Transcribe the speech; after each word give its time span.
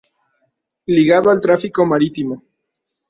Ligado 0.87 1.29
al 1.29 1.39
tráfico 1.41 1.85
marítimo. 1.85 2.43